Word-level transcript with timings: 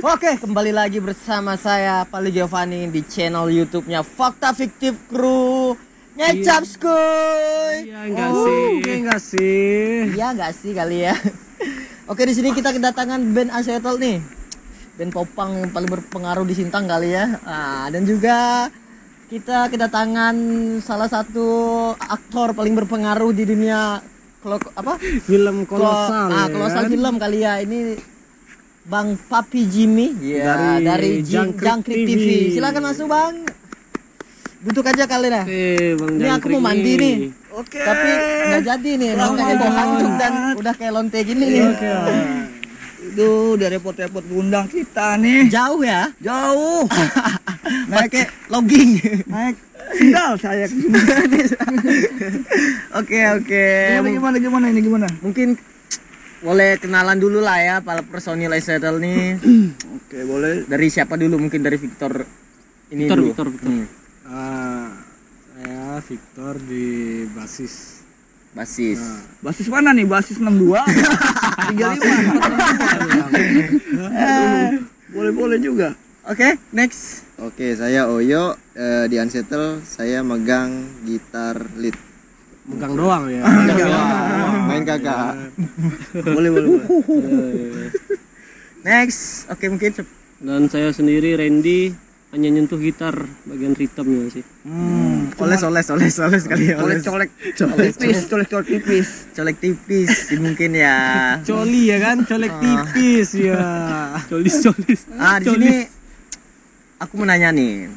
Oke, 0.00 0.40
kembali 0.40 0.72
lagi 0.72 0.96
bersama 0.96 1.60
saya 1.60 2.08
Pali 2.08 2.32
Giovanni 2.32 2.88
di 2.88 3.04
channel 3.04 3.52
YouTube-nya 3.52 4.00
Fakta 4.00 4.56
Fiktif 4.56 4.96
Kru. 5.12 5.76
Ngecap 6.16 6.64
skuy. 6.64 7.84
Iya 7.84 8.08
enggak 8.08 8.32
sih? 8.32 8.64
Oke 8.80 8.92
enggak 8.96 9.20
sih? 9.20 9.76
Iya 10.16 10.26
nggak 10.32 10.52
sih 10.56 10.72
kali 10.72 11.04
ya? 11.04 11.12
Oke, 12.08 12.24
di 12.24 12.32
sini 12.32 12.48
kita 12.56 12.72
kedatangan 12.72 13.20
band 13.28 13.52
Asetol 13.52 14.00
nih. 14.00 14.24
Band 14.96 15.12
popang 15.12 15.68
yang 15.68 15.68
paling 15.68 15.92
berpengaruh 15.92 16.48
di 16.48 16.56
Sintang 16.56 16.88
kali 16.88 17.12
ya. 17.12 17.36
Ah, 17.44 17.92
dan 17.92 18.08
juga 18.08 18.72
kita 19.28 19.68
kedatangan 19.68 20.34
salah 20.80 21.12
satu 21.12 21.46
aktor 22.00 22.56
paling 22.56 22.72
berpengaruh 22.72 23.36
di 23.36 23.44
dunia 23.44 24.00
klo, 24.40 24.56
apa? 24.80 24.96
Film 25.28 25.68
kolosal. 25.68 26.32
ah, 26.32 26.48
ya 26.48 26.52
kolosal 26.56 26.88
kan? 26.88 26.90
film 26.90 27.14
kali 27.20 27.44
ya. 27.44 27.60
Ini 27.60 27.78
Bang 28.90 29.14
Papi 29.14 29.70
Jimmy 29.70 30.18
ya, 30.18 30.82
Dari 30.82 30.82
dari, 30.82 31.10
Jangkrik 31.22 31.62
Jangkrik 31.62 31.96
TV. 32.02 32.08
TV. 32.10 32.26
Silakan 32.58 32.82
masuk, 32.90 33.06
Bang. 33.06 33.46
Duduk 34.66 34.82
aja 34.82 35.06
kalian 35.06 35.30
ya. 35.30 35.42
Oke, 35.46 35.68
Bang 35.94 36.12
Ini 36.18 36.28
aku 36.34 36.46
mau 36.58 36.62
mandi 36.66 36.92
nih. 36.98 37.16
Oke. 37.54 37.78
Tapi 37.78 38.10
nggak 38.50 38.62
jadi 38.66 38.90
nih, 38.98 39.10
makanya 39.14 39.54
bau 39.62 39.72
hancur 39.78 40.10
dan 40.18 40.32
udah 40.58 40.74
kayak 40.74 40.92
lonte 40.92 41.18
gini 41.22 41.44
nih. 41.46 41.62
Oke. 41.70 41.90
Itu 43.14 43.28
udah 43.54 43.68
repot-repot 43.78 44.24
undang 44.34 44.66
kita 44.66 45.14
nih. 45.22 45.46
Jauh 45.46 45.80
ya? 45.86 46.10
Jauh. 46.18 46.82
Pakai 47.94 48.26
logging. 48.50 48.98
Naik 49.30 49.54
sendal 49.94 50.34
saya 50.34 50.66
ke. 50.66 50.76
Oke 52.98 53.18
oke. 53.38 53.66
Gimana 54.02 54.10
gimana 54.10 54.36
gimana 54.38 54.64
ini 54.70 54.80
gimana? 54.82 55.06
Mungkin 55.22 55.54
boleh 56.40 56.80
kenalan 56.80 57.20
dulu 57.20 57.44
lah 57.44 57.60
ya 57.60 57.76
para 57.80 58.00
personil 58.00 58.52
Isetel 58.52 58.96
nih. 58.96 59.36
Oke, 60.00 60.24
boleh. 60.24 60.64
Dari 60.64 60.86
siapa 60.88 61.20
dulu? 61.20 61.36
Mungkin 61.36 61.60
dari 61.60 61.76
Victor 61.76 62.24
ini 62.90 63.04
Victor, 63.06 63.16
dulu. 63.20 63.28
Victor, 63.30 63.46
Victor. 63.52 63.68
Hmm, 63.70 63.86
Ah, 64.30 64.94
saya 65.52 65.98
Victor 66.00 66.54
di 66.62 66.86
basis. 67.34 67.98
basis. 68.50 68.98
Nah, 68.98 69.22
Basis 69.46 69.66
mana 69.66 69.90
nih? 69.90 70.06
Basis 70.06 70.38
62. 70.38 70.74
35. 71.70 71.98
boleh 75.14 75.32
boleh 75.34 75.58
juga. 75.58 75.94
Oke, 76.26 76.58
next. 76.70 77.26
Oke, 77.38 77.74
saya 77.74 78.06
Oyo 78.06 78.54
eh, 78.74 79.06
di 79.10 79.18
Unsettle. 79.18 79.82
Saya 79.82 80.22
megang 80.22 80.70
gitar 81.02 81.58
lead. 81.74 81.96
Megang 82.70 82.94
doang 82.94 83.24
ya. 83.26 83.42
Main 84.64 84.82
kakak. 84.84 85.34
Boleh 86.16 86.48
boleh. 86.48 86.68
boleh. 86.70 87.90
Next. 88.80 89.44
Oke, 89.48 89.66
mungkin 89.66 89.92
sep- 89.92 90.18
Dan 90.40 90.66
saya 90.66 90.88
sendiri 90.88 91.36
Randy 91.36 91.92
hanya 92.30 92.48
nyentuh 92.48 92.78
gitar 92.78 93.12
bagian 93.44 93.74
ritmenya 93.74 94.30
sih. 94.30 94.44
hmm, 94.62 95.34
oles 95.36 95.60
oles 95.60 95.86
oles 95.90 96.14
oles 96.16 96.44
kali 96.46 96.70
ya. 96.70 96.78
Oles 96.78 97.02
Colek 97.02 97.28
colek 97.52 97.92
tipis, 97.92 98.24
colek 98.24 98.48
colek 98.48 98.66
tipis. 98.66 99.08
colek 99.34 99.56
tipis 99.58 100.08
sih 100.30 100.38
mungkin 100.46 100.70
ya. 100.72 100.96
Coli 101.42 101.90
ya 101.90 101.98
kan, 101.98 102.22
colek 102.22 102.54
tipis 102.56 103.34
ya. 103.36 103.60
Colis 104.30 104.62
colis. 104.62 105.00
Ah, 105.12 105.36
di 105.36 105.50
sini 105.50 105.84
aku 106.96 107.12
mau 107.14 107.26
nanya 107.26 107.50
nih. 107.50 107.90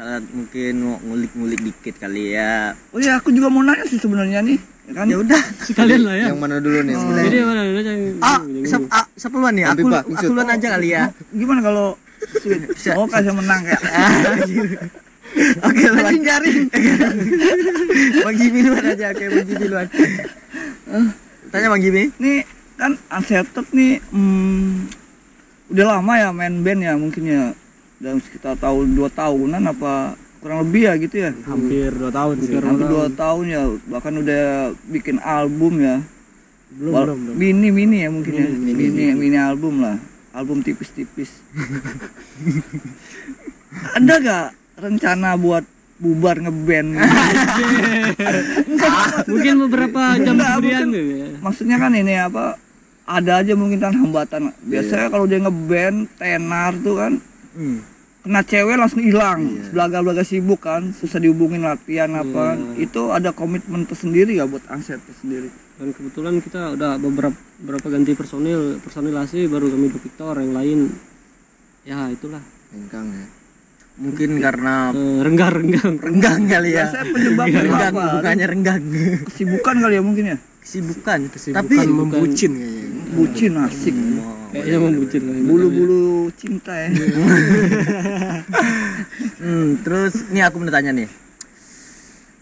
Salah 0.00 0.16
mungkin 0.32 0.80
mau 0.80 0.96
ngulik-ngulik 1.04 1.60
dikit 1.60 2.00
kali 2.00 2.32
ya. 2.32 2.72
Oh 2.88 2.96
ya, 2.96 3.20
aku 3.20 3.36
juga 3.36 3.52
mau 3.52 3.60
nanya 3.60 3.84
sih 3.84 4.00
sebenarnya 4.00 4.40
nih. 4.40 4.56
Ya 4.88 4.92
kan? 4.96 5.04
Ya 5.12 5.20
udah. 5.20 5.42
Sekalian 5.60 6.08
lah 6.08 6.16
ya. 6.16 6.26
Yang 6.32 6.40
mana 6.40 6.56
dulu 6.56 6.78
nih 6.88 6.96
sebenarnya? 6.96 7.28
Jadi 7.28 7.36
mana 7.44 7.62
dulu 7.68 7.80
yang 7.84 8.00
Ah, 8.24 8.40
siapa 8.64 8.86
ah, 8.88 9.04
siapa 9.12 9.34
duluan 9.36 9.52
nih? 9.60 9.64
Ambil, 9.68 9.84
Aku 9.92 10.16
aku 10.16 10.24
duluan 10.24 10.48
aja 10.48 10.66
kali 10.72 10.88
ya. 10.96 11.02
Gimana 11.36 11.60
kalau 11.60 11.86
Oh, 12.96 13.06
kasih 13.12 13.32
menang 13.36 13.60
kayak. 13.60 13.82
Oke, 15.68 15.84
lagi 15.92 16.18
garing. 16.24 16.64
Bang 18.24 18.36
Jimmy 18.40 18.60
duluan 18.64 18.84
aja, 18.88 19.04
oke 19.12 19.24
Bang 19.28 19.44
Jimmy 19.44 19.64
duluan. 19.68 19.86
Tanya 21.52 21.66
Bang 21.68 21.82
Jimmy. 21.84 22.08
Nih 22.16 22.48
kan 22.80 22.96
Unsettled 23.12 23.68
nih 23.76 24.00
hmm, 24.16 24.88
udah 25.68 25.84
lama 25.92 26.12
ya 26.16 26.32
main 26.32 26.64
band 26.64 26.80
ya 26.80 26.96
mungkin 26.96 27.22
ya 27.28 27.52
dalam 28.00 28.18
sekitar 28.18 28.56
tahun 28.56 28.96
dua 28.96 29.08
tahunan 29.08 29.62
apa 29.62 30.16
kurang 30.40 30.64
lebih 30.64 30.88
ya 30.88 30.94
gitu 30.96 31.16
ya? 31.20 31.30
Hampir 31.44 31.92
2 31.92 32.08
tahun 32.08 32.34
sih. 32.40 32.56
hampir 32.56 32.88
dua 32.88 33.12
tahun. 33.12 33.44
ya 33.46 33.62
bahkan 33.86 34.14
udah 34.16 34.42
bikin 34.88 35.20
album 35.20 35.78
ya. 35.78 36.00
Belum, 36.70 36.92
Wal- 36.96 37.06
belum, 37.06 37.18
belum. 37.22 37.36
mini 37.36 37.68
mini 37.70 37.96
ya 38.00 38.08
mungkin 38.08 38.32
ya. 38.32 38.48
Mini 38.48 39.12
mini, 39.12 39.36
album 39.36 39.84
lah. 39.84 40.00
Album 40.32 40.64
tipis-tipis. 40.64 41.28
Ada 43.92 44.14
gak 44.16 44.46
rencana 44.78 45.36
buat 45.36 45.66
bubar 45.98 46.40
ngeband? 46.40 46.96
Mungkin 49.28 49.54
beberapa 49.68 50.16
jam 50.16 50.34
Enggak, 50.34 50.50
kemudian 50.56 50.80
mungkin- 50.80 50.88
gitu 50.88 51.00
ya. 51.12 51.26
maksudnya 51.38 51.76
kan 51.76 51.92
ini 51.92 52.14
apa 52.16 52.44
ada 53.04 53.32
aja 53.38 53.52
mungkin 53.52 53.76
kan 53.76 53.92
hambatan. 53.92 54.54
Biasanya 54.62 55.10
kalau 55.10 55.26
dia 55.26 55.38
ngeband 55.38 56.08
tenar 56.16 56.72
tuh 56.80 56.96
kan 56.96 57.12
Hmm. 57.50 57.82
Kena 58.20 58.40
cewek 58.42 58.76
langsung 58.76 59.00
hilang 59.00 59.40
belaga-belaga 59.68 60.20
sibuk 60.20 60.60
kan 60.60 60.92
susah 60.92 61.16
dihubungin 61.16 61.62
latihan 61.62 62.12
apa 62.14 62.52
Iya. 62.52 62.84
itu 62.84 63.02
ada 63.08 63.30
komitmen 63.30 63.82
tersendiri 63.82 64.34
ya 64.34 64.44
buat 64.44 64.60
Anset 64.66 65.00
tersendiri 65.02 65.48
Dan 65.74 65.90
kebetulan 65.90 66.36
kita 66.38 66.76
udah 66.76 66.96
beberapa 66.96 67.32
beberapa 67.56 67.88
ganti 67.88 68.12
personil, 68.12 68.76
personilasi 68.78 69.48
baru 69.48 69.64
kami 69.66 69.88
Victor 69.90 70.36
yang 70.36 70.52
lain. 70.52 70.92
Ya 71.82 72.04
itulah. 72.06 72.44
Engkang 72.70 73.08
ya. 73.08 73.24
Mungkin 73.96 74.36
karena 74.38 74.92
Eh, 74.92 75.24
renggang-renggang. 75.24 75.96
renggang 75.98 76.44
kali 76.44 76.70
ya. 76.70 76.84
biasanya 76.84 77.04
penyebabnya 77.08 77.60
Renggang 77.64 77.94
apa 77.96 78.04
bukannya 78.14 78.46
renggang. 78.46 78.82
kesibukan 79.24 79.74
kali 79.80 79.94
ya 79.94 80.02
mungkin 80.02 80.24
ya 80.26 80.38
Kesibukan. 80.60 81.18
Kesibukan 81.30 81.56
Tapi 81.58 81.74
membucin 81.88 82.52
kayaknya. 82.52 83.12
bucin 83.16 83.52
asik 83.58 83.96
Kayaknya 84.50 84.78
membucin 84.82 85.22
lah. 85.30 85.36
bulu-bulu 85.46 86.26
cinta 86.34 86.74
ya 86.74 86.90
hmm, 89.42 89.86
terus 89.86 90.26
nih 90.34 90.42
aku 90.46 90.58
mau 90.58 90.70
tanya 90.74 90.90
nih. 90.90 91.08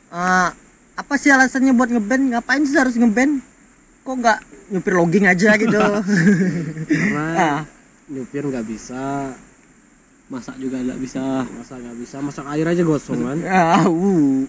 Eh, 0.08 0.48
apa 0.96 1.14
sih 1.20 1.28
alasannya 1.28 1.76
buat 1.76 1.92
ngeband? 1.92 2.32
Ngapain 2.32 2.64
sih 2.64 2.80
harus 2.80 2.96
ngeband? 2.96 3.44
Kok 4.08 4.14
nggak 4.24 4.38
nyupir 4.72 4.92
logging 4.96 5.28
aja 5.28 5.52
gitu? 5.60 5.76
Karena 6.88 7.26
ah, 7.36 7.60
nyupir 8.08 8.48
nggak 8.48 8.64
bisa, 8.64 9.36
Masak 10.28 10.60
juga 10.60 10.76
nggak 10.84 11.00
bisa. 11.00 11.24
masak 11.48 11.76
nggak 11.80 11.96
bisa, 12.04 12.16
masak 12.20 12.46
air 12.52 12.66
aja 12.68 12.82
gosong 12.84 13.20
kan. 13.24 13.38
ah, 13.52 13.88
uh. 13.88 14.44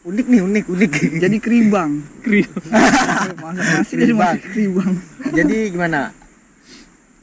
Unik 0.00 0.26
nih, 0.32 0.40
unik, 0.40 0.64
unik. 0.72 0.92
jadi 1.20 1.36
keribang 1.36 2.00
nasi 3.52 4.00
jadi 4.00 4.16
keribang 4.40 4.96
Jadi 5.28 5.76
gimana? 5.76 6.08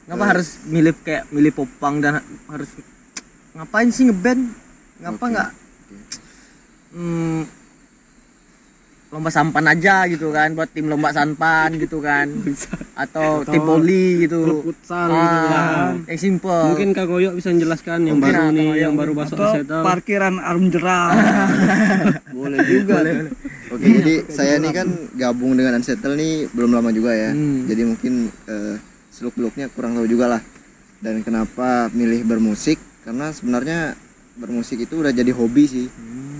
Ngapa 0.08 0.24
harus 0.24 0.56
milih 0.64 0.96
kayak 1.04 1.28
milih 1.28 1.52
popang 1.52 2.00
dan 2.00 2.24
harus 2.48 2.70
ngapain 3.52 3.92
sih 3.92 4.08
ngeband? 4.08 4.40
Ngapa 5.04 5.24
nggak? 5.28 5.50
hmm, 6.88 7.44
lomba 9.08 9.28
sampan 9.32 9.64
aja 9.68 10.04
gitu 10.04 10.32
kan 10.32 10.52
buat 10.52 10.68
tim 10.72 10.88
lomba 10.88 11.12
sampan 11.12 11.76
gitu 11.76 12.00
kan. 12.00 12.24
Atau, 13.04 13.44
tim 13.44 13.60
Atau 13.60 13.78
voli 13.78 14.24
Klub 14.24 14.24
gitu 14.24 14.40
futsal 14.72 15.12
gitu 15.12 15.36
ah, 15.38 15.44
kan. 15.52 15.92
yang 16.08 16.20
simple. 16.20 16.62
Mungkin 16.72 16.88
Kang 16.96 17.08
Goyo 17.12 17.30
bisa 17.36 17.52
menjelaskan 17.52 18.08
yang 18.08 18.16
Mungkin, 18.16 18.32
baru 18.32 18.56
nih, 18.56 18.70
yang 18.80 18.94
baru 18.96 19.12
masuk 19.12 19.36
atau 19.36 19.84
parkiran 19.84 20.40
arum 20.40 20.72
jeram. 20.72 21.12
Boleh 22.36 22.64
juga 22.64 23.04
Oke, 23.68 23.84
jadi 24.00 24.14
saya 24.32 24.56
nih 24.56 24.72
kan 24.72 24.88
gabung 25.12 25.52
dengan 25.52 25.76
Unsettle 25.76 26.16
nih 26.16 26.48
belum 26.56 26.72
lama 26.72 26.88
juga 26.96 27.12
ya. 27.12 27.36
Hmm. 27.36 27.68
Jadi 27.68 27.82
mungkin 27.84 28.32
eh, 29.18 29.24
seluk-beluknya 29.26 29.66
kurang 29.74 29.98
tahu 29.98 30.06
juga 30.06 30.38
lah. 30.38 30.42
Dan 31.02 31.26
kenapa 31.26 31.90
milih 31.90 32.22
bermusik? 32.22 32.78
Karena 33.02 33.34
sebenarnya 33.34 33.98
bermusik 34.38 34.86
itu 34.86 35.02
udah 35.02 35.10
jadi 35.10 35.34
hobi 35.34 35.64
sih. 35.66 35.86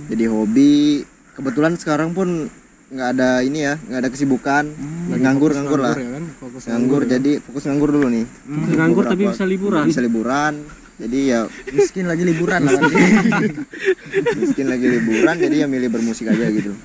Jadi 0.07 0.23
hobi. 0.31 1.03
Kebetulan 1.35 1.75
sekarang 1.75 2.15
pun 2.15 2.47
nggak 2.89 3.09
ada 3.19 3.43
ini 3.43 3.67
ya, 3.67 3.75
nggak 3.75 3.99
ada 4.07 4.09
kesibukan. 4.11 4.63
nganggur, 5.11 5.51
nganggur 5.51 5.79
lah. 5.83 5.95
ya 5.99 6.11
kan? 6.15 6.23
Fokus 6.39 6.61
Nganggur, 6.71 7.01
jadi 7.03 7.31
fokus 7.43 7.63
nganggur 7.67 7.89
dulu 7.91 8.07
nih. 8.07 8.25
Nganggur 8.47 9.03
tapi 9.03 9.27
bisa 9.27 9.43
liburan. 9.43 9.83
Bisa 9.83 9.99
liburan. 9.99 10.53
Jadi 10.99 11.19
ya 11.31 11.47
miskin 11.71 12.11
lagi 12.11 12.27
liburan 12.27 12.67
lah 12.67 12.75
miskin 14.43 14.67
lagi 14.67 14.83
liburan 14.83 15.35
jadi 15.39 15.63
ya 15.63 15.67
milih 15.71 15.87
bermusik 15.95 16.27
aja 16.27 16.51
gitu 16.51 16.75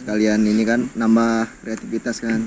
sekalian 0.00 0.46
ini 0.46 0.62
kan 0.62 0.86
nambah 0.94 1.50
kreativitas 1.66 2.22
kan 2.22 2.46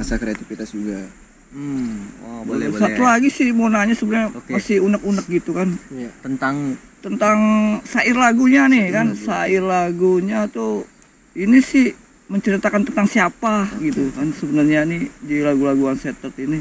masa 0.00 0.16
kreativitas 0.16 0.72
juga 0.72 1.04
hmm, 1.52 1.92
oh, 2.24 2.40
boleh 2.48 2.72
boleh 2.72 2.80
satu 2.80 3.02
lagi 3.04 3.28
sih 3.28 3.52
mau 3.52 3.68
nanya 3.68 3.94
sebenarnya 3.94 4.32
Oke. 4.32 4.52
masih 4.56 4.80
unek-unek 4.82 5.26
gitu 5.28 5.50
kan. 5.52 5.68
Iya. 5.92 6.10
tentang 6.24 6.56
tentang 7.02 7.38
sair 7.84 8.16
lagunya 8.16 8.66
nih 8.66 8.90
kan. 8.90 9.14
sair 9.14 9.62
lagunya 9.62 10.48
tuh 10.48 10.88
ini 11.36 11.60
sih 11.60 11.92
menceritakan 12.32 12.88
tentang 12.88 13.04
siapa 13.04 13.68
gitu 13.76 14.08
kan 14.16 14.32
sebenarnya 14.32 14.88
nih 14.88 15.02
di 15.20 15.36
lagu-lagu 15.44 15.92
unsettled 15.92 16.34
ini. 16.40 16.60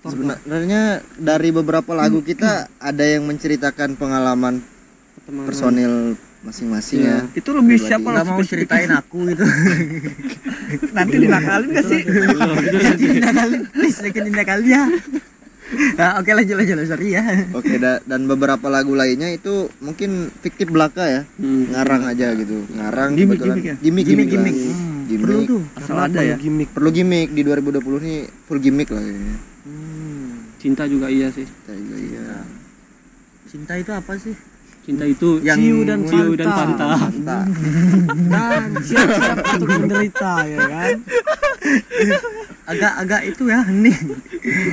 Sebenarnya 0.00 1.04
dari 1.20 1.52
beberapa 1.52 1.92
lagu 1.92 2.24
kita 2.24 2.72
ada 2.80 3.04
yang 3.04 3.28
menceritakan 3.28 4.00
pengalaman 4.00 4.64
Pertemanan. 5.20 5.44
personil 5.44 5.92
masing-masing 6.40 7.00
ya. 7.02 7.18
Itu 7.32 7.52
lebih 7.52 7.76
siapa 7.76 8.06
nggak 8.06 8.26
mau 8.26 8.40
ceritain 8.40 8.88
aku 8.90 9.28
gitu. 9.28 9.44
Nanti 10.96 11.16
dinakalin 11.18 11.68
gak 11.70 11.84
sih? 11.84 12.00
Nanti 12.80 13.04
tindak 13.10 13.34
kali 13.34 13.56
please 13.68 13.98
lagi 14.00 14.18
tindak 14.18 14.46
kali 14.46 14.68
ya. 14.70 14.84
Nah, 15.94 16.10
oke 16.18 16.30
lanjut 16.32 16.56
lanjut 16.56 16.76
sorry 16.82 17.08
ya. 17.12 17.22
Oke 17.52 17.76
da- 17.76 18.00
dan 18.02 18.24
beberapa 18.24 18.66
lagu 18.66 18.92
lainnya 18.92 19.28
itu 19.28 19.68
mungkin 19.78 20.32
fiktif 20.40 20.66
belaka 20.66 21.04
ya. 21.04 21.22
Hmm. 21.36 21.70
ngarang 21.70 22.02
aja 22.08 22.32
gitu. 22.34 22.64
Ngarang 22.72 23.10
Gimmick, 23.14 23.38
kebetulan. 23.38 23.54
gimmick 23.54 23.66
ya? 23.66 23.76
gimmick 23.78 24.04
gimmick 24.04 24.28
gimmick, 24.30 24.56
lah. 24.56 24.72
Hmm, 24.72 24.98
Gimmick. 25.06 25.22
perlu 25.26 25.40
tuh 25.44 25.62
Asal 25.76 25.96
ada 26.00 26.20
ya. 26.24 26.36
gimmick? 26.36 26.68
Perlu 26.72 26.90
gimmick. 26.90 27.28
Di 27.30 27.42
2020 27.44 28.00
nih 28.00 28.18
full 28.48 28.58
gimmick 28.58 28.88
lah 28.88 29.02
kayaknya. 29.02 29.36
Hmm, 29.62 30.28
cinta 30.56 30.82
juga 30.88 31.06
iya 31.06 31.28
sih. 31.28 31.44
Kita 31.44 31.72
juga 31.76 31.96
iya. 31.98 32.26
Cinta 33.44 33.74
itu 33.74 33.90
apa 33.90 34.14
sih 34.16 34.34
cinta 34.80 35.04
itu 35.04 35.38
Yang- 35.40 35.58
ciu 35.60 35.78
dan 35.84 35.98
ciu 36.02 36.30
dan 36.34 36.48
Panta. 36.48 36.88
dan 38.26 38.62
siap-siap 38.80 39.38
untuk 39.54 39.68
menderita 39.70 40.32
ya 40.44 40.60
kan 40.62 40.96
agak-agak 42.66 43.20
itu 43.26 43.42
ya 43.46 43.60
nih 43.64 43.96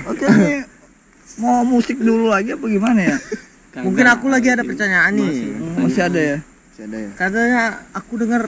Oke 0.06 0.25
nih 0.25 0.59
mau 1.38 1.62
musik 1.63 1.98
dulu 1.98 2.27
lagi 2.27 2.54
apa 2.54 2.65
gimana 2.65 3.01
ya? 3.06 3.18
mungkin 3.77 4.06
aku 4.06 4.25
lagi 4.27 4.50
ada 4.50 4.63
pertanyaan 4.63 5.13
nih 5.13 5.36
Hmm, 5.54 5.86
Masih 5.86 6.04
ada 6.04 6.18
ya? 6.19 6.38
masih 6.42 6.83
ada 6.83 6.98
ya 7.00 7.10
katanya 7.13 7.62
aku 7.92 8.13
dengar 8.18 8.42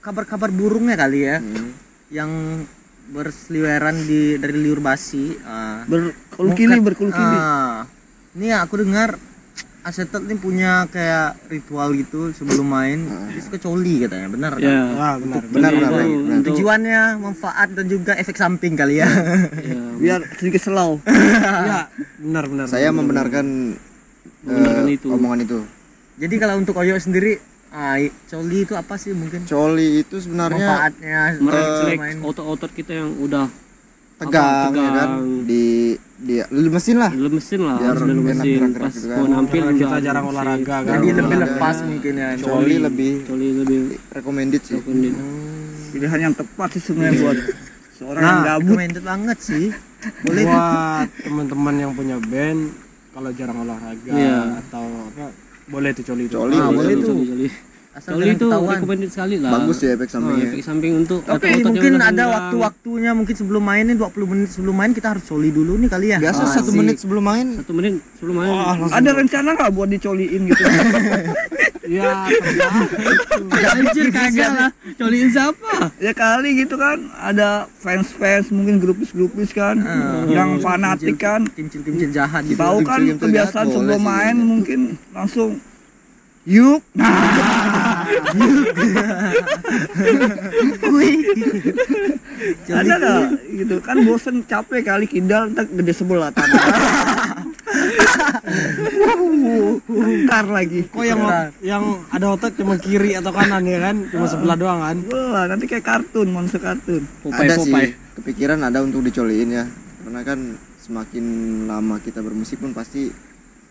kabar-kabar 0.00 0.50
burungnya 0.50 0.96
kali 0.96 1.20
ya 1.22 1.38
Hmm. 1.38 1.70
yang 2.10 2.30
berseliweran 3.04 3.98
di 4.00 4.34
dari 4.34 4.56
liur 4.58 4.78
basi. 4.78 5.36
Berkulkili, 5.84 6.80
Mungkin- 6.80 6.80
berkulkili. 6.82 7.36
ah. 7.36 7.84
ini 8.32 8.48
aku 8.50 8.80
dengar 8.80 9.20
Asetet 9.82 10.22
ini 10.22 10.38
punya 10.38 10.86
kayak 10.86 11.42
ritual 11.50 11.90
gitu 11.92 12.30
sebelum 12.30 12.62
main 12.64 13.02
dia 13.28 13.42
suka 13.42 13.58
coli 13.58 14.06
katanya 14.06 14.30
benar 14.30 14.52
kan? 14.54 14.62
ya 14.62 14.78
ah 14.94 15.14
benar 15.18 15.42
benar 15.44 15.70
benar 15.74 15.90
benar, 15.90 16.06
benar. 16.06 16.38
tujuannya 16.46 17.02
manfaat 17.18 17.68
dan 17.74 17.86
juga 17.86 18.14
efek 18.14 18.38
samping 18.38 18.78
kali 18.78 19.02
ya 19.02 19.10
ya 19.58 19.82
Biar 19.98 20.20
sedikit 20.34 20.62
selau. 20.62 21.02
ya 21.66 21.90
benar 22.16 22.46
benar 22.46 22.66
saya 22.66 22.94
membenarkan 22.94 23.74
Membenarkan 24.42 24.86
eh, 24.86 24.94
itu. 24.94 25.06
omongan 25.10 25.40
itu 25.42 25.58
jadi 26.14 26.34
kalau 26.38 26.54
untuk 26.62 26.78
Oyo 26.78 26.94
sendiri 26.98 27.42
ah, 27.70 27.98
coli 28.30 28.62
itu 28.62 28.78
apa 28.78 28.94
sih 28.94 29.10
mungkin 29.10 29.42
coli 29.44 30.06
itu 30.06 30.16
sebenarnya 30.22 30.62
manfaatnya 30.62 31.18
merefleks 31.42 31.98
main 31.98 32.18
otot-otot 32.22 32.70
kita 32.70 33.02
yang 33.02 33.18
udah 33.18 33.50
tegang, 34.24 34.68
Apa, 34.68 34.78
ya 34.78 34.90
kan 34.92 35.08
tegang. 35.10 35.16
di 35.42 35.64
di 36.16 36.34
lemesin 36.38 36.96
lah 36.96 37.10
lemesin 37.10 37.60
lah 37.60 37.76
Biar 37.76 37.96
lemesin 38.00 38.60
pas 38.72 38.90
gitu 38.90 39.06
kan. 39.06 39.16
mau 39.16 39.26
nampil 39.28 39.62
juga 39.64 39.74
kita 39.74 39.96
jarang 40.00 40.24
lemesin. 40.24 40.38
olahraga 40.38 40.76
kan 40.78 40.94
jadi 40.96 41.08
lebih 41.18 41.36
lepas 41.40 41.76
mungkin 41.82 42.12
ya 42.14 42.28
coli 42.38 42.76
lebih 42.78 43.10
coli 43.24 43.46
lebih 43.56 43.78
recommended 44.10 44.62
sih 44.62 44.76
recommended. 44.76 45.14
Pilihan 45.90 46.20
yang 46.22 46.34
tepat 46.34 46.68
sih 46.72 46.82
sebenarnya 46.82 47.14
buat 47.18 47.38
seorang 47.92 48.18
Nah, 48.18 48.30
yang 48.30 48.40
gabut. 48.44 48.64
recommended 48.70 49.02
banget 49.04 49.38
sih 49.40 49.64
boleh 50.20 50.42
buat 50.44 51.06
teman-teman 51.20 51.74
yang 51.76 51.92
punya 51.92 52.16
band 52.18 52.60
kalau 53.10 53.30
jarang 53.30 53.58
olahraga 53.60 54.10
Iya. 54.10 54.38
atau 54.58 54.84
apa 55.06 55.26
boleh 55.64 55.90
tuh 55.92 56.04
coli 56.04 56.22
itu 56.24 56.34
Coli, 56.34 56.54
Ah, 56.54 56.66
boleh 56.66 56.76
boleh 56.76 56.92
Coli, 56.92 57.02
tuh. 57.02 57.12
coli, 57.12 57.26
coli. 57.28 57.48
Asal 57.92 58.10
Coli 58.14 58.24
itu 58.30 58.40
ketahuan. 58.42 58.72
recommended 58.74 59.10
sekali 59.10 59.36
lah. 59.36 59.50
Bagus 59.54 59.78
ya 59.78 59.90
efek 59.92 60.08
Oh, 60.08 60.12
sampingnya. 60.14 60.44
efek 60.46 60.60
samping 60.62 60.92
untuk 60.96 61.20
Tapi 61.20 61.32
otot-otot 61.34 61.52
yang 61.52 61.66
mungkin 61.68 61.92
ada 62.02 62.24
waktu-waktunya 62.26 63.10
mungkin 63.12 63.34
sebelum 63.34 63.62
main 63.62 63.84
nih 63.84 63.96
20 63.96 64.24
menit 64.26 64.48
sebelum 64.50 64.74
main 64.74 64.90
kita 64.90 65.08
harus 65.10 65.24
coli 65.24 65.50
dulu 65.50 65.76
nih 65.76 65.88
kali 65.88 66.06
ya. 66.08 66.18
biasa 66.18 66.40
Ah, 66.40 66.50
satu 66.50 66.70
menit 66.72 66.96
sebelum 66.96 67.20
main. 67.22 67.46
Satu 67.54 67.72
menit 67.72 67.92
sebelum 68.16 68.34
main. 68.38 68.52
Ada 68.88 69.10
rencana 69.12 69.48
nggak 69.54 69.70
buat 69.70 69.88
dicoliin 69.88 70.42
gitu? 70.46 70.62
ya 71.92 72.08
anjir 73.70 74.08
kagak 74.08 74.50
lah. 74.50 74.70
Coliin 74.94 75.28
siapa? 75.28 75.92
Ya 75.98 76.12
kali 76.12 76.56
gitu 76.56 76.74
kan. 76.76 76.98
Ada 77.14 77.68
fans-fans 77.70 78.48
mungkin 78.48 78.78
grupis-grupis 78.78 79.52
kan 79.52 79.76
Ah. 79.78 80.24
yang 80.26 80.56
fanatik 80.58 81.18
kan. 81.18 81.44
Kincil-kincil 81.46 82.08
jahat 82.10 82.44
gitu. 82.44 82.56
tahu 82.56 82.80
kan 82.82 83.00
kebiasaan 83.12 83.66
sebelum 83.68 84.00
main 84.00 84.36
mungkin 84.38 84.80
langsung 85.12 85.60
yuk. 86.48 86.82
Ada 92.72 92.94
nggak? 92.98 93.22
gitu. 93.62 93.76
Kan 93.82 93.96
bosen 94.02 94.42
capek 94.46 94.82
kali 94.82 95.06
kidal 95.06 95.52
entar 95.52 95.66
gede 95.70 95.94
sebelah 95.94 96.34
tangan 96.34 96.58
Bongkar 99.86 100.46
lagi. 100.50 100.84
Kok 100.90 101.04
yang 101.06 101.20
yang 101.62 101.84
ada 102.10 102.26
otot 102.34 102.52
cuma 102.58 102.76
kiri 102.76 103.16
atau 103.16 103.32
kanan 103.32 103.64
ya 103.64 103.78
kan? 103.78 103.96
Cuma 104.10 104.26
sebelah 104.26 104.56
doang 104.58 104.80
kan? 104.82 104.96
Wah, 105.08 105.44
nanti 105.48 105.64
kayak 105.70 105.86
kartun 105.86 106.28
monster 106.34 106.60
kartun. 106.60 107.06
Popeye 107.22 107.48
ada 107.48 107.54
Popeye. 107.56 107.86
Sih 107.94 107.94
kepikiran 108.18 108.60
ada 108.60 108.84
untuk 108.84 109.00
dicoliin 109.06 109.50
ya. 109.50 109.64
Karena 110.02 110.20
kan 110.26 110.58
semakin 110.82 111.24
lama 111.70 112.02
kita 112.02 112.18
bermusik 112.20 112.58
pun 112.58 112.74
pasti 112.74 113.08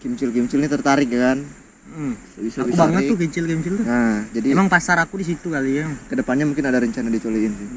kimcil-kimcil 0.02 0.58
ini 0.58 0.70
tertarik 0.72 1.12
ya 1.12 1.36
kan 1.36 1.46
Hmm. 1.84 2.14
bisa 2.38 2.62
Aku 2.62 2.70
bisa 2.70 2.82
banget 2.84 3.02
tuh 3.06 3.18
kincil-kincil 3.18 3.74
tuh. 3.76 3.86
nah 3.86 4.24
jadi 4.30 4.48
Emang 4.50 4.68
pasar 4.68 4.96
aku 4.98 5.18
di 5.18 5.26
situ 5.26 5.48
kali 5.48 5.78
ya. 5.78 5.86
ke 6.06 6.14
depannya 6.14 6.46
mungkin 6.46 6.64
ada 6.64 6.78
rencana 6.78 7.08
dicoliin 7.08 7.52
sih 7.52 7.70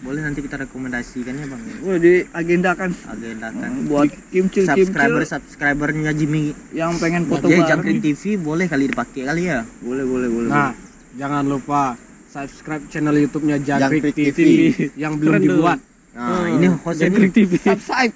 Boleh 0.00 0.24
nanti 0.24 0.40
kita 0.40 0.56
rekomendasikan 0.58 1.34
ya 1.34 1.44
bang. 1.44 1.60
Wah, 1.80 1.94
diagendakan 1.94 2.90
Agendakan. 3.06 3.70
buat 3.84 4.08
kimcil 4.30 4.64
Subscriber 4.64 5.20
kimcil 5.20 5.28
subscribernya 5.28 6.10
Jimmy 6.10 6.44
yang 6.72 6.96
pengen 6.96 7.28
foto 7.28 7.44
Dia 7.44 7.60
bareng 7.60 7.68
Jangkrik 7.68 7.98
TV 8.00 8.22
boleh 8.36 8.66
kali 8.66 8.84
dipakai 8.88 9.22
kali 9.22 9.42
ya. 9.46 9.60
boleh 9.78 10.02
boleh 10.02 10.28
boleh 10.28 10.48
nah 10.48 10.72
jangan 11.12 11.44
lupa 11.44 11.94
subscribe 12.26 12.88
channel 12.88 13.12
YouTube-nya 13.12 13.60
Jangkrik 13.60 14.00
Jangkrik 14.00 14.14
TV, 14.16 14.32
TV. 14.32 14.50
yang 14.96 15.14
belum 15.14 15.34
Keren 15.34 15.44
dibuat 15.44 15.78
Nah, 16.10 16.42
ini 16.48 16.66
hostnya 16.76 17.06
Jangkrik 17.06 17.30
nih. 17.30 17.34
TV 17.36 17.50
subscribe 17.56 18.14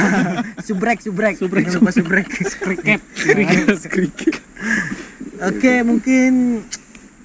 subrek, 0.66 0.98
subrek. 1.00 1.34
Subrek, 1.34 1.64
Jangan 1.64 1.80
lupa 1.80 1.90
subrek. 1.90 2.26
cricket 3.84 4.36
Oke, 5.38 5.74
mungkin 5.82 6.62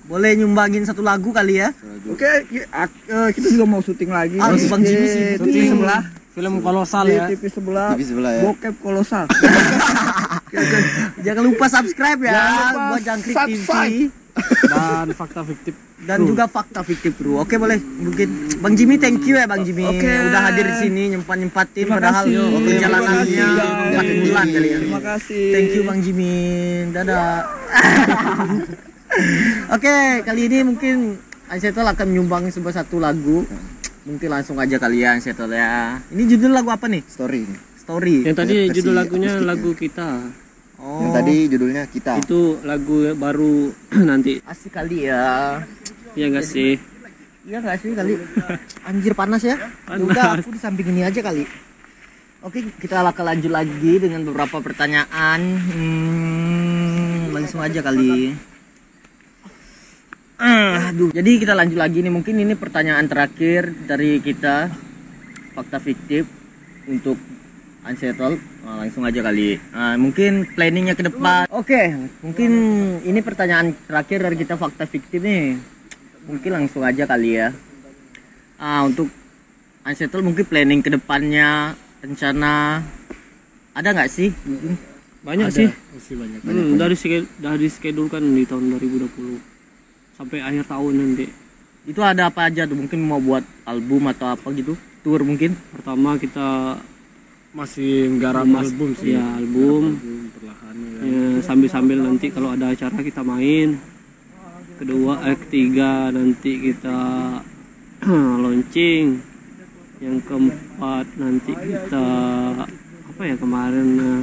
boleh 0.04 0.36
nyumbangin 0.36 0.84
satu 0.84 1.00
lagu 1.00 1.32
kali 1.32 1.56
ya. 1.58 1.72
oke 2.04 2.28
ak- 2.68 3.06
eh, 3.08 3.30
kita 3.32 3.48
juga 3.48 3.66
mau 3.66 3.80
syuting 3.80 4.10
lagi 4.10 4.36
Ah, 4.36 4.52
Bang 4.52 4.82
Jimmy 4.82 5.08
sih. 5.08 5.24
Syuting. 5.38 5.70
sebelah 5.72 6.02
film 6.32 6.54
kolosal 6.60 7.06
ya 7.06 7.28
TV 7.28 7.44
sebelah 7.48 7.90
TV 7.94 8.02
sebelah 8.06 8.32
ya 8.34 8.42
bokep 8.44 8.76
kolosal 8.80 9.26
Jangan 11.24 11.44
lupa 11.44 11.66
subscribe 11.68 12.20
ya 12.22 12.32
Jangan 12.34 12.52
lupa 12.52 12.82
buat 12.90 13.02
Jangkrik 13.02 13.36
subscribe. 13.36 13.88
TV 13.88 14.21
dan 14.66 15.06
fakta 15.14 15.42
fiktif 15.44 15.76
dan 16.02 16.26
juga 16.26 16.50
fakta 16.50 16.82
fiktif 16.82 17.14
bro. 17.16 17.46
Oke 17.46 17.62
boleh 17.62 17.78
mungkin 17.78 18.50
Bang 18.58 18.74
Jimmy 18.74 18.98
thank 18.98 19.22
you 19.24 19.38
ya 19.38 19.46
Bang 19.46 19.62
Jimmy 19.62 19.86
Oke. 19.86 20.10
udah 20.10 20.42
hadir 20.50 20.66
di 20.66 20.76
sini 20.82 21.14
nyempat 21.14 21.38
nyempatin 21.38 21.86
Terima 21.86 22.02
padahal 22.02 22.26
perjalanannya 22.26 23.22
Terima 23.22 23.62
kasih, 23.62 23.94
empat 23.94 24.06
bulan 24.26 24.46
kali 24.50 24.68
ya. 24.68 24.78
terima 24.82 25.02
kasih 25.02 25.46
Thank 25.54 25.70
you 25.78 25.82
Bang 25.86 26.00
Jimmy. 26.02 26.38
Dadah. 26.90 27.34
Oke, 29.76 30.24
kali 30.24 30.42
ini 30.48 30.64
mungkin 30.64 31.20
Ansetol 31.52 31.84
akan 31.84 32.06
menyumbang 32.08 32.48
sebuah 32.48 32.84
satu 32.84 32.98
lagu. 32.98 33.44
Mungkin 34.08 34.30
langsung 34.32 34.58
aja 34.58 34.80
kalian 34.80 35.20
Ansetol 35.20 35.52
ya. 35.52 36.00
Ini 36.10 36.24
judul 36.26 36.56
lagu 36.56 36.72
apa 36.72 36.88
nih? 36.88 37.04
story 37.06 37.44
ini. 37.44 37.58
Story. 37.76 38.18
yang 38.24 38.38
tadi 38.38 38.70
Versi 38.70 38.76
judul 38.78 38.94
lagunya 38.96 39.32
lagu 39.42 39.74
kita 39.76 40.32
Oh. 40.82 40.98
yang 40.98 41.14
tadi 41.14 41.46
judulnya 41.46 41.86
kita 41.86 42.18
itu 42.26 42.58
lagu 42.66 43.14
baru 43.14 43.70
nanti 44.10 44.42
asik 44.42 44.74
kali 44.74 45.06
ya. 45.06 45.62
ya 46.18 46.26
enggak 46.26 46.42
sih 46.42 46.82
Iya 47.42 47.58
nggak 47.58 47.78
sih 47.82 47.98
kali? 47.98 48.14
Anjir 48.86 49.18
panas 49.18 49.42
ya? 49.42 49.58
Panas. 49.90 50.06
Udah 50.06 50.38
aku 50.38 50.54
di 50.54 50.62
samping 50.62 50.94
ini 50.94 51.02
aja 51.02 51.26
kali. 51.26 51.42
Oke, 52.46 52.62
kita 52.78 53.02
akan 53.02 53.26
lanjut 53.34 53.50
lagi 53.50 53.98
dengan 53.98 54.22
beberapa 54.30 54.62
pertanyaan. 54.62 55.42
Hmm, 55.58 57.34
langsung 57.34 57.66
aja 57.66 57.82
kali. 57.82 58.38
Aduh. 60.38 61.10
Jadi 61.10 61.32
kita 61.42 61.58
lanjut 61.58 61.82
lagi 61.82 62.06
nih. 62.06 62.14
Mungkin 62.14 62.46
ini 62.46 62.54
pertanyaan 62.54 63.10
terakhir 63.10 63.74
dari 63.90 64.22
kita. 64.22 64.70
Fakta 65.58 65.82
fiktif 65.82 66.30
untuk 66.86 67.18
unsettled. 67.86 68.38
Nah, 68.62 68.86
langsung 68.86 69.04
aja 69.06 69.20
kali. 69.26 69.58
Nah, 69.74 69.98
mungkin 69.98 70.46
planningnya 70.54 70.94
ke 70.94 71.04
depan. 71.10 71.50
Oke, 71.50 71.94
mungkin 72.22 72.52
ini 73.02 73.20
pertanyaan 73.26 73.74
terakhir 73.86 74.22
dari 74.22 74.38
kita 74.38 74.56
fakta 74.58 74.86
fiktif 74.86 75.22
nih. 75.22 75.58
Mungkin 76.30 76.52
langsung 76.54 76.86
aja 76.86 77.10
kali 77.10 77.42
ya. 77.42 77.50
Ah 78.62 78.86
untuk 78.86 79.10
unsettled 79.82 80.22
mungkin 80.22 80.46
planning 80.46 80.86
ke 80.86 80.94
depannya 80.94 81.74
rencana 82.06 82.86
ada 83.74 83.90
nggak 83.90 84.12
sih? 84.12 84.30
Mungkin 84.46 84.74
banyak 85.22 85.48
Ada. 85.50 85.58
sih. 85.58 85.68
Masih 85.70 86.16
banyak. 86.18 86.40
Hmm, 86.46 86.78
dari 86.78 86.96
dari 87.42 87.68
schedule 87.70 88.10
kan 88.10 88.22
di 88.22 88.44
tahun 88.46 88.74
2020 88.78 89.38
sampai 90.18 90.42
akhir 90.46 90.70
tahun 90.70 90.94
nanti. 90.98 91.26
Itu 91.90 92.06
ada 92.06 92.30
apa 92.30 92.50
aja 92.50 92.70
tuh? 92.70 92.78
Mungkin 92.78 93.02
mau 93.02 93.18
buat 93.18 93.42
album 93.66 94.10
atau 94.14 94.30
apa 94.30 94.54
gitu? 94.54 94.78
Tour 95.02 95.26
mungkin? 95.26 95.58
Pertama 95.74 96.18
kita 96.22 96.78
masih 97.52 97.92
nggarap 98.12 98.46
Mas- 98.46 98.70
album 98.70 98.90
sih. 98.96 99.12
ya 99.12 99.26
album. 99.36 100.00
perlahan 100.32 100.76
ya. 100.78 101.00
Ya, 101.04 101.24
sambil-sambil 101.42 101.98
nanti 102.00 102.28
kalau 102.30 102.50
ada 102.50 102.72
acara 102.72 103.00
kita 103.00 103.22
main. 103.22 103.76
Kedua 104.78 105.22
eh 105.24 105.38
ketiga 105.38 106.10
nanti 106.10 106.52
kita 106.64 107.00
launching. 108.42 109.20
Yang 110.02 110.18
keempat 110.26 111.06
nanti 111.16 111.52
kita 111.54 112.08
apa 113.06 113.22
ya 113.22 113.36
kemarin 113.38 113.88
eh, 114.00 114.22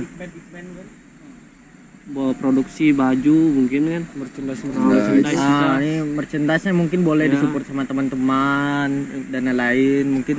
bawa 2.09 2.33
produksi 2.35 2.91
baju 2.91 3.37
mungkin 3.55 3.83
kan? 3.87 4.03
Merchandise 4.17 4.63
Nah, 4.65 4.83
merchandise. 4.89 5.39
Nah, 5.39 5.77
ini 5.79 5.95
merchandise-nya 6.09 6.73
mungkin 6.73 7.01
boleh 7.05 7.29
Ya. 7.29 7.33
disupport 7.37 7.63
sama 7.63 7.85
teman-teman 7.85 8.89
dan 9.29 9.41
lain-lain. 9.45 10.09
Mungkin 10.11 10.37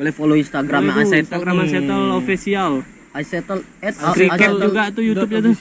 boleh 0.00 0.10
follow 0.10 0.32
Instagram 0.32 0.80
Itu, 0.82 0.92
Asetel. 0.98 1.20
Instagram. 1.20 1.54
Asetel 1.60 2.02
official 2.14 2.72
Asetel 3.10 3.58
at 3.78 3.92
Asetel. 3.92 4.54
juga 4.56 4.82
tuh 4.88 5.02
YouTube-nya 5.02 5.40
tuh 5.42 5.54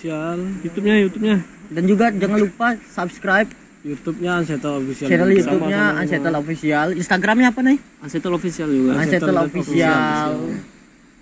YouTube-nya 0.64 0.96
YouTube-nya 1.02 1.36
Dan 1.70 1.84
juga 1.86 2.06
jangan 2.10 2.40
lupa 2.40 2.68
subscribe 2.88 3.50
YouTube-nya 3.80 4.32
Ansetel 4.38 4.74
official 4.78 5.08
channel. 5.08 5.28
YouTube-nya 5.30 5.82
Asetel 5.98 6.36
Official. 6.36 6.88
Instagramnya 6.94 7.48
apa 7.50 7.60
nih? 7.62 7.78
Asetel 8.00 8.34
official 8.34 8.68
juga 8.68 8.92
Asetel 8.98 9.38
Official. 9.38 10.32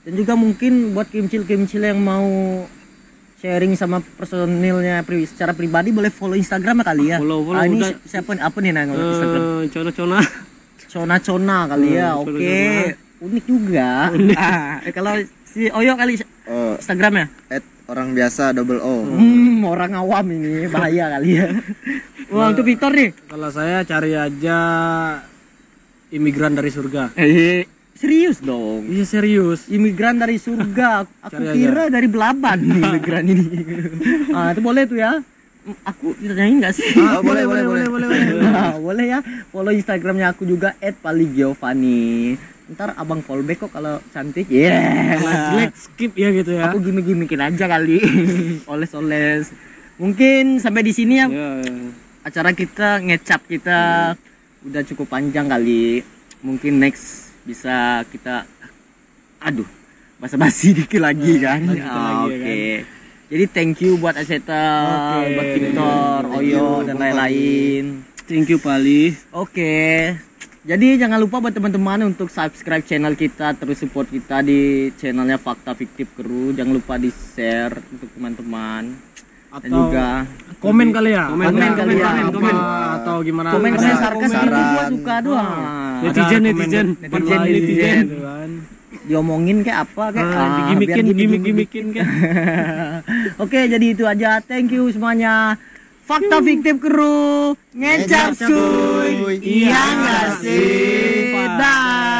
Dan 0.01 0.13
juga 0.15 0.33
mungkin 0.33 0.73
buat 0.91 1.05
kimcil-kimcil 1.05 1.83
yang 1.83 1.99
mau 1.99 2.25
sharing 3.37 3.77
sama 3.77 4.01
personilnya 4.01 5.03
pri- 5.03 5.25
secara 5.25 5.53
pribadi 5.53 5.91
boleh 5.91 6.09
follow 6.09 6.33
Instagram 6.33 6.81
kali 6.81 7.11
ya. 7.11 7.21
Follow, 7.21 7.45
follow, 7.45 7.59
Ah, 7.59 7.65
ini 7.65 7.77
siapa 8.03 8.31
nih? 8.31 8.41
Apa 8.41 8.57
nih 8.57 8.71
nang 8.71 8.89
Instagram? 8.89 9.41
Eh, 9.43 9.61
cona-cona 9.69 10.19
Cona-cona 10.87 11.57
kali 11.67 11.89
ya. 11.93 12.15
Hmm, 12.15 12.23
Oke. 12.23 12.31
cona-cona. 12.31 13.06
Unik 13.17 13.43
juga. 13.43 14.13
Ah, 14.35 14.77
eh, 14.79 14.91
kalau 14.91 15.17
si 15.43 15.67
Oyo 15.67 15.93
kali 15.93 16.21
Oh, 16.45 16.77
Instagramnya? 16.77 17.27
at 17.49 17.59
orang 17.85 18.13
biasa 18.13 18.53
double 18.53 18.77
O. 18.77 19.03
Hmm, 19.05 19.63
orang 19.63 19.95
awam 19.95 20.25
ini 20.29 20.63
bahaya 20.73 21.11
kali 21.11 21.29
ya. 21.35 21.49
Wah, 22.29 22.51
itu 22.51 22.61
Victor 22.61 22.91
nih. 22.91 23.11
kalau 23.25 23.49
saya 23.49 23.81
cari 23.81 24.13
aja 24.13 24.57
imigran 26.07 26.53
dari 26.53 26.67
surga 26.67 27.11
Eh, 27.13 27.63
serius 27.91 28.39
dong. 28.39 28.85
iya 28.85 29.03
serius 29.03 29.65
Imigran 29.67 30.15
dari 30.15 30.37
surga. 30.37 31.03
Aku 31.25 31.33
Cari 31.33 31.45
aja. 31.47 31.55
kira 31.57 31.83
dari 31.89 32.07
Belaban 32.07 32.59
nih 32.61 32.81
imigran 32.87 33.25
ini. 33.25 33.45
ah, 34.31 34.51
itu 34.51 34.61
boleh 34.61 34.83
tuh 34.85 34.97
ya. 34.97 35.19
Hmm, 35.65 35.75
Aku 35.83 36.15
ditanyain 36.15 36.61
nggak 36.61 36.71
sih? 36.71 36.85
Oh, 36.95 37.19
boleh, 37.19 37.43
boleh, 37.43 37.63
boleh, 37.65 37.85
boleh, 37.89 38.07
Nah, 38.39 38.77
boleh 38.77 39.05
ya. 39.09 39.19
Follow 39.49 39.73
Instagramnya 39.73 40.31
aku 40.31 40.45
juga 40.45 40.71
@paligiovanni. 40.79 42.39
Ntar 42.67 42.91
abang 42.93 43.23
fallback 43.23 43.63
kok 43.63 43.71
kalau 43.71 44.03
cantik. 44.11 44.43
Yeah. 44.51 45.15
jelek 45.55 45.71
skip 45.73 46.11
ya 46.13 46.35
gitu 46.35 46.51
ya 46.51 46.67
Aku 46.67 46.83
gimmick-gimmickin 46.83 47.39
aja 47.39 47.63
kali. 47.65 48.03
Oles-oles. 48.71 49.55
Mungkin 49.95 50.59
sampai 50.59 50.83
di 50.83 50.91
sini 50.91 51.17
ya 51.17 51.25
ya, 51.25 51.49
ya. 51.57 51.73
acara 52.21 52.51
kita 52.51 52.99
ngecap 53.01 53.41
kita 53.47 53.79
udah 54.61 54.81
cukup 54.83 55.07
panjang 55.07 55.47
kali. 55.47 56.03
Mungkin 56.43 56.77
next 56.77 57.31
bisa 57.47 58.03
kita 58.11 58.43
aduh 59.39 59.65
basa-basi 60.19 60.73
dikit 60.77 60.99
lagi 60.99 61.39
kan. 61.39 61.63
lanjutin 61.63 61.87
Ah, 61.87 62.03
lagi 62.03 62.27
ya 62.27 62.35
Oke. 62.35 62.61
Jadi 63.27 63.43
thank 63.47 63.79
you 63.79 63.95
buat 63.95 64.15
Aseta, 64.15 64.67
Oke. 64.87 65.35
buat 65.35 65.47
Victor, 65.51 66.19
Oyo 66.35 66.67
dan 66.83 66.95
lain-lain. 66.95 68.03
thank 68.23 68.47
you 68.47 68.59
Pali 68.59 69.15
Oke. 69.31 70.26
Jadi 70.67 70.99
jangan 70.99 71.23
lupa 71.23 71.39
buat 71.39 71.55
teman-teman 71.55 72.11
untuk 72.11 72.27
subscribe 72.27 72.83
channel 72.83 73.15
kita, 73.15 73.55
terus 73.55 73.79
support 73.79 74.11
kita 74.11 74.43
di 74.43 74.91
channelnya 74.99 75.39
Fakta 75.39 75.71
Fiktif 75.71 76.11
Kru. 76.11 76.51
Jangan 76.51 76.75
lupa 76.75 76.99
di 76.99 77.07
share 77.07 77.79
untuk 77.87 78.11
teman-teman. 78.11 78.83
Dan 79.47 79.63
atau 79.63 79.79
juga 79.87 80.27
komen 80.59 80.91
kali 80.91 81.15
ya 81.15 81.31
Komen, 81.31 81.45
komen 81.55 81.71
kali 81.71 81.93
ya. 82.03 82.09
apa 82.19 82.51
atau 82.99 83.15
gimana 83.23 83.55
komen 83.55 83.71
saya 83.79 83.95
sarkas 83.95 84.27
komen. 84.27 84.43
itu 84.43 84.59
gua 84.59 84.83
suka 84.91 85.15
doang. 85.23 85.55
Ada 85.55 86.03
Netizen, 86.03 86.41
komen 86.43 86.43
netizen. 86.43 86.87
netizen 86.99 87.39
Netizen, 87.47 88.03
gitu. 88.03 88.27
Diomongin 89.07 89.57
kayak 89.63 89.79
apa 89.87 90.03
kayak 90.11 90.27
ah, 90.27 90.35
ah, 90.35 90.67
gimmick 90.67 90.89
gini. 90.91 91.37
gimmikin 91.47 91.85
kan 91.95 92.07
Oke, 93.47 93.71
jadi 93.71 93.85
itu 93.87 94.03
aja. 94.03 94.43
Thank 94.43 94.75
you 94.75 94.91
semuanya. 94.91 95.55
Fakta 96.03 96.43
fiktif 96.43 96.75
kru 96.83 97.55
ngecap 97.71 98.35
Ngecap, 98.35 98.51
suy. 99.07 99.15
cuy. 99.23 99.35
Iya 99.43 99.83
nggak 99.95 100.27
sih? 100.43 101.31
Dah. 101.57 102.16